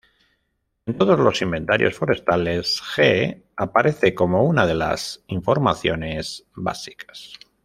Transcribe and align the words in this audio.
En 0.87 0.97
todos 0.97 1.19
los 1.19 1.43
inventarios 1.43 1.93
forestales, 1.93 2.81
G 2.95 3.43
aparece 3.55 4.15
como 4.15 4.45
una 4.45 4.65
de 4.65 4.73
las 4.73 5.23
informaciones 5.27 6.47
básicas. 6.55 7.33